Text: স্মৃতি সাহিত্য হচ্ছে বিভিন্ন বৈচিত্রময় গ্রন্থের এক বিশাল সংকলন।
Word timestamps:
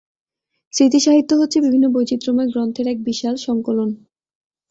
স্মৃতি 0.73 0.99
সাহিত্য 0.99 1.31
হচ্ছে 1.35 1.57
বিভিন্ন 1.61 1.85
বৈচিত্রময় 1.87 2.49
গ্রন্থের 2.53 2.87
এক 2.87 2.97
বিশাল 3.03 3.35
সংকলন। 3.45 3.89